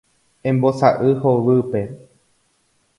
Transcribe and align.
Embosa'y 0.51 1.13
hovýpe. 1.21 1.85